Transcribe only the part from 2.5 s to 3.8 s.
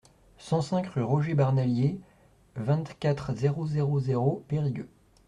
vingt-quatre, zéro